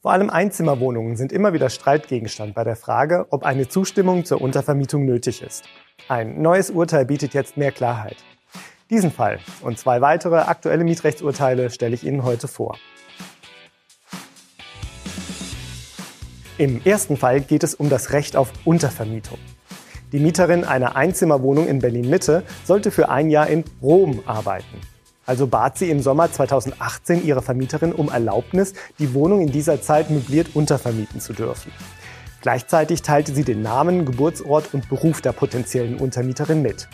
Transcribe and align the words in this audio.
Vor 0.00 0.12
allem 0.12 0.30
Einzimmerwohnungen 0.30 1.16
sind 1.16 1.32
immer 1.32 1.52
wieder 1.52 1.70
Streitgegenstand 1.70 2.54
bei 2.54 2.62
der 2.62 2.76
Frage, 2.76 3.26
ob 3.30 3.42
eine 3.42 3.68
Zustimmung 3.68 4.24
zur 4.24 4.40
Untervermietung 4.40 5.04
nötig 5.04 5.42
ist. 5.42 5.64
Ein 6.06 6.40
neues 6.40 6.70
Urteil 6.70 7.04
bietet 7.04 7.34
jetzt 7.34 7.56
mehr 7.56 7.72
Klarheit. 7.72 8.16
Diesen 8.90 9.10
Fall 9.10 9.40
und 9.60 9.76
zwei 9.76 10.00
weitere 10.00 10.36
aktuelle 10.36 10.84
Mietrechtsurteile 10.84 11.70
stelle 11.70 11.96
ich 11.96 12.06
Ihnen 12.06 12.22
heute 12.22 12.46
vor. 12.46 12.78
Im 16.58 16.80
ersten 16.84 17.16
Fall 17.16 17.40
geht 17.40 17.64
es 17.64 17.74
um 17.74 17.90
das 17.90 18.12
Recht 18.12 18.36
auf 18.36 18.52
Untervermietung. 18.64 19.38
Die 20.12 20.20
Mieterin 20.20 20.62
einer 20.62 20.94
Einzimmerwohnung 20.94 21.66
in 21.66 21.80
Berlin-Mitte 21.80 22.44
sollte 22.64 22.92
für 22.92 23.08
ein 23.08 23.30
Jahr 23.30 23.48
in 23.48 23.64
Rom 23.82 24.22
arbeiten. 24.26 24.80
Also 25.28 25.46
bat 25.46 25.76
sie 25.76 25.90
im 25.90 26.00
Sommer 26.00 26.32
2018 26.32 27.22
ihre 27.22 27.42
Vermieterin 27.42 27.92
um 27.92 28.08
Erlaubnis, 28.08 28.72
die 28.98 29.12
Wohnung 29.12 29.42
in 29.42 29.52
dieser 29.52 29.82
Zeit 29.82 30.08
möbliert 30.08 30.56
untervermieten 30.56 31.20
zu 31.20 31.34
dürfen. 31.34 31.70
Gleichzeitig 32.40 33.02
teilte 33.02 33.34
sie 33.34 33.44
den 33.44 33.60
Namen, 33.60 34.06
Geburtsort 34.06 34.72
und 34.72 34.88
Beruf 34.88 35.20
der 35.20 35.32
potenziellen 35.32 35.96
Untermieterin 35.96 36.62
mit. 36.62 36.88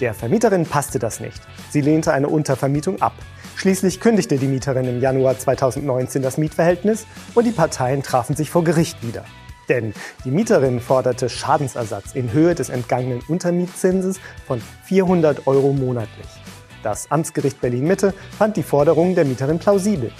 Der 0.00 0.12
Vermieterin 0.12 0.66
passte 0.66 0.98
das 0.98 1.20
nicht. 1.20 1.40
Sie 1.70 1.82
lehnte 1.82 2.12
eine 2.12 2.26
Untervermietung 2.26 3.00
ab. 3.00 3.14
Schließlich 3.54 4.00
kündigte 4.00 4.38
die 4.38 4.48
Mieterin 4.48 4.88
im 4.88 5.00
Januar 5.00 5.38
2019 5.38 6.20
das 6.20 6.38
Mietverhältnis 6.38 7.06
und 7.36 7.44
die 7.46 7.52
Parteien 7.52 8.02
trafen 8.02 8.34
sich 8.34 8.50
vor 8.50 8.64
Gericht 8.64 9.06
wieder. 9.06 9.24
Denn 9.68 9.94
die 10.24 10.32
Mieterin 10.32 10.80
forderte 10.80 11.28
Schadensersatz 11.28 12.14
in 12.14 12.32
Höhe 12.32 12.56
des 12.56 12.70
entgangenen 12.70 13.20
Untermietzinses 13.28 14.18
von 14.48 14.60
400 14.86 15.46
Euro 15.46 15.72
monatlich. 15.72 16.41
Das 16.82 17.10
Amtsgericht 17.10 17.60
Berlin-Mitte 17.60 18.12
fand 18.36 18.56
die 18.56 18.62
Forderungen 18.62 19.14
der 19.14 19.24
Mieterin 19.24 19.58
plausibel. 19.58 20.10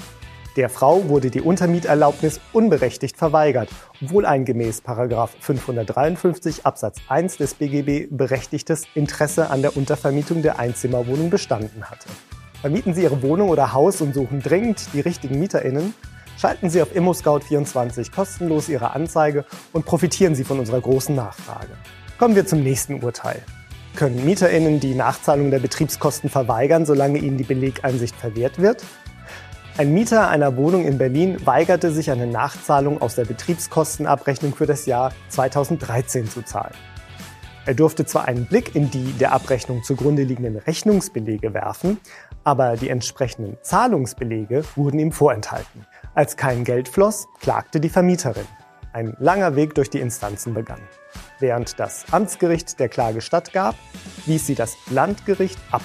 Der 0.57 0.69
Frau 0.69 1.09
wurde 1.09 1.31
die 1.31 1.41
Untermieterlaubnis 1.41 2.39
unberechtigt 2.53 3.17
verweigert, 3.17 3.71
obwohl 4.03 4.27
ein 4.27 4.45
gemäß 4.45 4.83
553 4.85 6.67
Absatz 6.67 6.99
1 7.09 7.39
des 7.39 7.55
BGB 7.55 8.09
berechtigtes 8.11 8.83
Interesse 8.95 9.49
an 9.49 9.63
der 9.63 9.77
Untervermietung 9.77 10.43
der 10.43 10.59
Einzimmerwohnung 10.59 11.31
bestanden 11.31 11.85
hatte. 11.85 12.07
Vermieten 12.61 12.93
Sie 12.93 13.03
Ihre 13.03 13.23
Wohnung 13.23 13.49
oder 13.49 13.73
Haus 13.73 14.03
und 14.03 14.15
suchen 14.15 14.41
dringend 14.41 14.93
die 14.93 15.01
richtigen 15.01 15.41
MieterInnen? 15.41 15.95
Schalten 16.37 16.69
Sie 16.69 16.83
auf 16.83 16.95
ImmoScout24 16.95 18.15
kostenlos 18.15 18.69
Ihre 18.69 18.91
Anzeige 18.95 19.47
und 19.73 19.87
profitieren 19.87 20.35
Sie 20.35 20.45
von 20.45 20.59
unserer 20.59 20.81
großen 20.81 21.17
Nachfrage. 21.17 21.73
Kommen 22.19 22.37
wir 22.37 22.47
zum 22.47 22.63
nächsten 22.63 23.03
Urteil 23.03 23.43
können 23.97 24.25
MieterInnen 24.25 24.81
die 24.81 24.95
Nachzahlung 24.95 25.51
der 25.51 25.59
Betriebskosten 25.59 26.31
verweigern, 26.31 26.87
solange 26.87 27.19
ihnen 27.19 27.37
die 27.37 27.45
Belegeinsicht 27.45 28.17
verwehrt 28.17 28.59
wird. 28.59 28.85
Ein 29.79 29.95
Mieter 29.95 30.29
einer 30.29 30.57
Wohnung 30.57 30.85
in 30.85 30.99
Berlin 30.99 31.47
weigerte 31.47 31.91
sich 31.93 32.11
eine 32.11 32.27
Nachzahlung 32.27 33.01
aus 33.01 33.15
der 33.15 33.25
Betriebskostenabrechnung 33.25 34.55
für 34.55 34.67
das 34.67 34.85
Jahr 34.85 35.13
2013 35.31 36.29
zu 36.29 36.43
zahlen. 36.43 36.75
Er 37.65 37.75
durfte 37.75 38.05
zwar 38.05 38.27
einen 38.27 38.47
Blick 38.47 38.75
in 38.75 38.91
die 38.91 39.13
der 39.13 39.33
Abrechnung 39.33 39.83
zugrunde 39.83 40.25
liegenden 40.25 40.57
Rechnungsbelege 40.57 41.55
werfen, 41.55 41.99
aber 42.45 42.77
die 42.77 42.89
entsprechenden 42.89 43.57
Zahlungsbelege 43.63 44.65
wurden 44.75 44.99
ihm 44.99 45.13
vorenthalten. 45.13 45.87
Als 46.15 46.37
kein 46.37 46.65
Geld 46.65 46.89
floss, 46.89 47.27
klagte 47.41 47.81
die 47.81 47.89
Vermieterin. 47.89 48.47
Ein 48.93 49.17
langer 49.19 49.57
Weg 49.57 49.75
durch 49.75 49.89
die 49.89 50.01
Instanzen 50.01 50.53
begann. 50.53 50.81
Während 51.41 51.81
das 51.81 52.05
Amtsgericht 52.11 52.79
der 52.79 52.91
Klage 52.91 53.23
stattgab, 53.23 53.75
wies 54.27 54.47
sie 54.47 54.55
das 54.55 54.77
Landgericht 54.91 55.59
ab. 55.71 55.83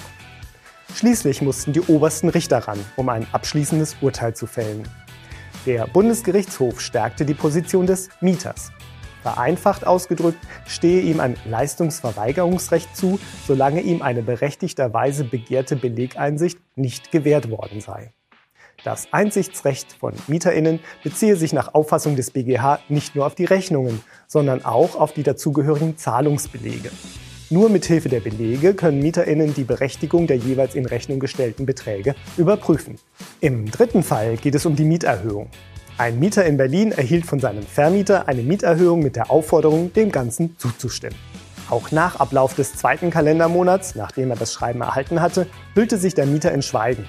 Schließlich 0.94 1.40
mussten 1.40 1.72
die 1.72 1.80
obersten 1.80 2.28
Richter 2.28 2.58
ran, 2.58 2.78
um 2.96 3.08
ein 3.08 3.26
abschließendes 3.32 3.96
Urteil 4.02 4.34
zu 4.34 4.46
fällen. 4.46 4.86
Der 5.64 5.86
Bundesgerichtshof 5.86 6.80
stärkte 6.80 7.24
die 7.24 7.34
Position 7.34 7.86
des 7.86 8.10
Mieters. 8.20 8.72
Vereinfacht 9.22 9.86
ausgedrückt 9.86 10.38
stehe 10.66 11.00
ihm 11.00 11.20
ein 11.20 11.36
Leistungsverweigerungsrecht 11.44 12.94
zu, 12.96 13.18
solange 13.46 13.80
ihm 13.80 14.02
eine 14.02 14.22
berechtigterweise 14.22 15.24
begehrte 15.24 15.76
Belegeinsicht 15.76 16.58
nicht 16.76 17.10
gewährt 17.10 17.50
worden 17.50 17.80
sei. 17.80 18.12
Das 18.84 19.08
Einsichtsrecht 19.12 19.92
von 19.92 20.14
MieterInnen 20.28 20.78
beziehe 21.02 21.34
sich 21.34 21.52
nach 21.52 21.74
Auffassung 21.74 22.14
des 22.14 22.30
BGH 22.30 22.78
nicht 22.88 23.16
nur 23.16 23.26
auf 23.26 23.34
die 23.34 23.44
Rechnungen, 23.44 24.00
sondern 24.28 24.64
auch 24.64 24.94
auf 24.94 25.12
die 25.12 25.24
dazugehörigen 25.24 25.96
Zahlungsbelege. 25.96 26.90
Nur 27.50 27.70
mit 27.70 27.86
Hilfe 27.86 28.08
der 28.08 28.20
Belege 28.20 28.74
können 28.74 29.00
MieterInnen 29.00 29.52
die 29.52 29.64
Berechtigung 29.64 30.28
der 30.28 30.36
jeweils 30.36 30.76
in 30.76 30.86
Rechnung 30.86 31.18
gestellten 31.18 31.66
Beträge 31.66 32.14
überprüfen. 32.36 32.96
Im 33.40 33.68
dritten 33.68 34.04
Fall 34.04 34.36
geht 34.36 34.54
es 34.54 34.64
um 34.64 34.76
die 34.76 34.84
Mieterhöhung. 34.84 35.48
Ein 35.96 36.20
Mieter 36.20 36.44
in 36.44 36.56
Berlin 36.56 36.92
erhielt 36.92 37.26
von 37.26 37.40
seinem 37.40 37.64
Vermieter 37.64 38.28
eine 38.28 38.42
Mieterhöhung 38.42 39.00
mit 39.00 39.16
der 39.16 39.32
Aufforderung, 39.32 39.92
dem 39.92 40.12
Ganzen 40.12 40.56
zuzustimmen. 40.56 41.18
Auch 41.68 41.90
nach 41.90 42.20
Ablauf 42.20 42.54
des 42.54 42.74
zweiten 42.74 43.10
Kalendermonats, 43.10 43.96
nachdem 43.96 44.30
er 44.30 44.36
das 44.36 44.52
Schreiben 44.52 44.82
erhalten 44.82 45.20
hatte, 45.20 45.48
hüllte 45.74 45.98
sich 45.98 46.14
der 46.14 46.26
Mieter 46.26 46.52
in 46.52 46.62
Schweigen. 46.62 47.06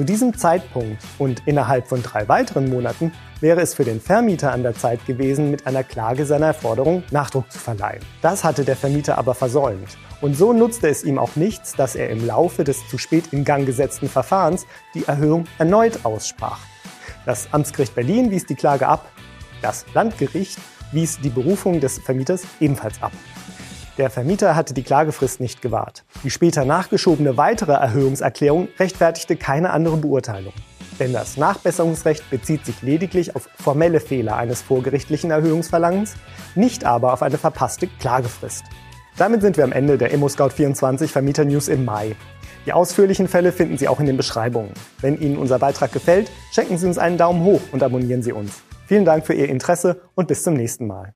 Zu 0.00 0.06
diesem 0.06 0.34
Zeitpunkt 0.34 1.02
und 1.18 1.42
innerhalb 1.46 1.86
von 1.86 2.02
drei 2.02 2.26
weiteren 2.26 2.70
Monaten 2.70 3.12
wäre 3.42 3.60
es 3.60 3.74
für 3.74 3.84
den 3.84 4.00
Vermieter 4.00 4.50
an 4.50 4.62
der 4.62 4.74
Zeit 4.74 5.04
gewesen, 5.04 5.50
mit 5.50 5.66
einer 5.66 5.84
Klage 5.84 6.24
seiner 6.24 6.54
Forderung 6.54 7.02
Nachdruck 7.10 7.52
zu 7.52 7.58
verleihen. 7.58 8.00
Das 8.22 8.42
hatte 8.42 8.64
der 8.64 8.76
Vermieter 8.76 9.18
aber 9.18 9.34
versäumt. 9.34 9.98
Und 10.22 10.38
so 10.38 10.54
nutzte 10.54 10.88
es 10.88 11.04
ihm 11.04 11.18
auch 11.18 11.36
nichts, 11.36 11.74
dass 11.74 11.96
er 11.96 12.08
im 12.08 12.26
Laufe 12.26 12.64
des 12.64 12.88
zu 12.88 12.96
spät 12.96 13.34
in 13.34 13.44
Gang 13.44 13.66
gesetzten 13.66 14.08
Verfahrens 14.08 14.64
die 14.94 15.04
Erhöhung 15.04 15.44
erneut 15.58 16.02
aussprach. 16.06 16.60
Das 17.26 17.48
Amtsgericht 17.52 17.94
Berlin 17.94 18.30
wies 18.30 18.46
die 18.46 18.54
Klage 18.54 18.88
ab. 18.88 19.04
Das 19.60 19.84
Landgericht 19.92 20.56
wies 20.92 21.20
die 21.20 21.28
Berufung 21.28 21.78
des 21.78 21.98
Vermieters 21.98 22.44
ebenfalls 22.58 23.02
ab. 23.02 23.12
Der 24.00 24.08
Vermieter 24.08 24.56
hatte 24.56 24.72
die 24.72 24.82
Klagefrist 24.82 25.40
nicht 25.40 25.60
gewahrt. 25.60 26.06
Die 26.24 26.30
später 26.30 26.64
nachgeschobene 26.64 27.36
weitere 27.36 27.72
Erhöhungserklärung 27.72 28.68
rechtfertigte 28.78 29.36
keine 29.36 29.68
andere 29.74 29.98
Beurteilung. 29.98 30.54
Denn 30.98 31.12
das 31.12 31.36
Nachbesserungsrecht 31.36 32.30
bezieht 32.30 32.64
sich 32.64 32.80
lediglich 32.80 33.36
auf 33.36 33.50
formelle 33.56 34.00
Fehler 34.00 34.36
eines 34.36 34.62
vorgerichtlichen 34.62 35.30
Erhöhungsverlangens, 35.30 36.14
nicht 36.54 36.86
aber 36.86 37.12
auf 37.12 37.20
eine 37.20 37.36
verpasste 37.36 37.88
Klagefrist. 37.98 38.64
Damit 39.18 39.42
sind 39.42 39.58
wir 39.58 39.64
am 39.64 39.72
Ende 39.72 39.98
der 39.98 40.14
ImmoScout24 40.14 41.08
Vermieter 41.08 41.44
News 41.44 41.68
im 41.68 41.84
Mai. 41.84 42.16
Die 42.64 42.72
ausführlichen 42.72 43.28
Fälle 43.28 43.52
finden 43.52 43.76
Sie 43.76 43.86
auch 43.86 44.00
in 44.00 44.06
den 44.06 44.16
Beschreibungen. 44.16 44.72
Wenn 45.02 45.20
Ihnen 45.20 45.36
unser 45.36 45.58
Beitrag 45.58 45.92
gefällt, 45.92 46.30
schenken 46.52 46.78
Sie 46.78 46.86
uns 46.86 46.96
einen 46.96 47.18
Daumen 47.18 47.44
hoch 47.44 47.60
und 47.72 47.82
abonnieren 47.82 48.22
Sie 48.22 48.32
uns. 48.32 48.62
Vielen 48.86 49.04
Dank 49.04 49.26
für 49.26 49.34
Ihr 49.34 49.50
Interesse 49.50 50.00
und 50.14 50.26
bis 50.26 50.42
zum 50.42 50.54
nächsten 50.54 50.86
Mal. 50.86 51.12